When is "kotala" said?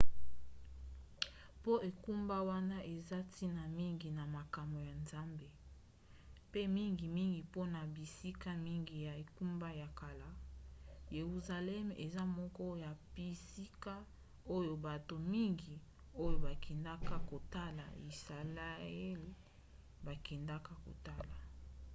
17.29-17.85, 20.83-21.37